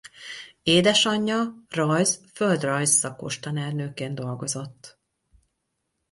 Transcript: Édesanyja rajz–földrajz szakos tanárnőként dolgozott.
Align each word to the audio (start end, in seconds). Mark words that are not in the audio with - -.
Édesanyja 0.63 1.63
rajz–földrajz 1.69 2.89
szakos 2.91 3.39
tanárnőként 3.39 4.15
dolgozott. 4.15 4.99